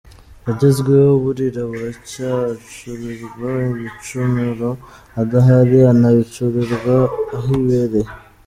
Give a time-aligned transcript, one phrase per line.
[0.47, 4.69] Yagenzweho burira buracya, acurirwa ibicumuro
[5.21, 6.95] adahari anabicurirwa
[7.37, 8.09] ahibereye!